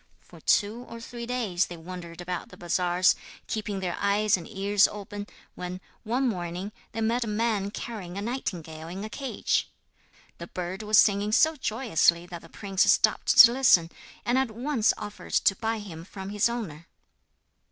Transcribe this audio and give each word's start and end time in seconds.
For 0.19 0.39
two 0.41 0.81
or 0.89 0.99
three 0.99 1.27
days 1.27 1.67
they 1.67 1.77
wandered 1.77 2.21
about 2.21 2.49
the 2.49 2.57
bazaars, 2.57 3.15
keeping 3.45 3.81
their 3.81 3.95
eyes 3.99 4.35
and 4.35 4.49
ears 4.49 4.87
open, 4.87 5.27
when, 5.53 5.79
one 6.01 6.27
morning, 6.27 6.71
they 6.91 7.01
met 7.01 7.23
a 7.23 7.27
man 7.27 7.69
carrying 7.69 8.17
a 8.17 8.21
nightingale 8.23 8.87
in 8.87 9.03
a 9.03 9.11
cage. 9.11 9.69
The 10.39 10.47
bird 10.47 10.81
was 10.81 10.97
singing 10.97 11.31
so 11.31 11.55
joyously 11.55 12.25
that 12.25 12.41
the 12.41 12.49
prince 12.49 12.91
stopped 12.91 13.37
to 13.37 13.51
listen, 13.53 13.91
and 14.25 14.39
at 14.39 14.49
once 14.49 14.91
offered 14.97 15.33
to 15.33 15.55
buy 15.55 15.77
him 15.77 16.03
from 16.03 16.29
his 16.29 16.49
owner. 16.49 16.87